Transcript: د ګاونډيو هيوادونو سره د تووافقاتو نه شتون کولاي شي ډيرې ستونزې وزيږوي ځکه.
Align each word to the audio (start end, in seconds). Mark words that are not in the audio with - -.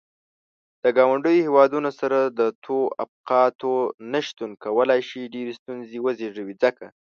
د 0.83 0.85
ګاونډيو 0.97 1.43
هيوادونو 1.47 1.89
سره 1.99 2.19
د 2.39 2.41
تووافقاتو 2.63 3.73
نه 4.11 4.19
شتون 4.27 4.51
کولاي 4.63 5.01
شي 5.09 5.21
ډيرې 5.35 5.53
ستونزې 5.59 5.97
وزيږوي 6.05 6.55
ځکه. 6.63 6.85